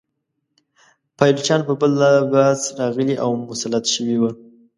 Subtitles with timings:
[1.17, 4.31] پایلوچان په بل لباس راغلي او مسلط شوي وه.